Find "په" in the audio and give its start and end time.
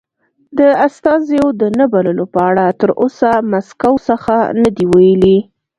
2.33-2.39